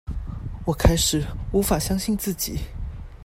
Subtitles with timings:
[0.65, 2.57] 我開始無法相信自己